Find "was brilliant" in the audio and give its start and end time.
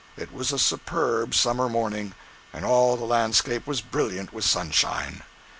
3.67-4.33